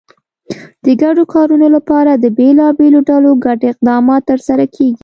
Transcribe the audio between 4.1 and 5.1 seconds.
ترسره کېږي.